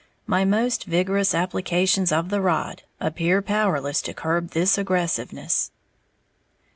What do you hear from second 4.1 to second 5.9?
curb this aggressiveness.